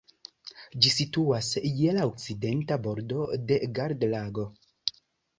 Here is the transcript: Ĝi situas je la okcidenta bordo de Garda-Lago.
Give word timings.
Ĝi 0.83 0.91
situas 0.93 1.49
je 1.81 1.91
la 1.97 2.05
okcidenta 2.11 2.77
bordo 2.85 3.27
de 3.51 3.59
Garda-Lago. 3.81 4.47